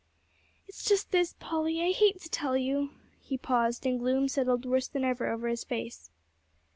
"It's 0.67 0.83
just 0.83 1.11
this, 1.11 1.35
Polly, 1.39 1.79
I 1.83 1.91
hate 1.91 2.19
to 2.21 2.29
tell 2.29 2.57
you" 2.57 2.89
He 3.29 3.37
paused, 3.37 3.85
and 3.85 3.99
gloom 3.99 4.27
settled 4.29 4.65
worse 4.65 4.87
than 4.87 5.03
ever 5.05 5.27
over 5.29 5.47
his 5.47 5.63
face. 5.63 6.09